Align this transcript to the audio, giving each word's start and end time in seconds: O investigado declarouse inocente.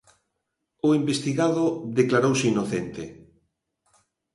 O 0.87 0.89
investigado 1.01 1.63
declarouse 1.99 2.45
inocente. 2.53 3.03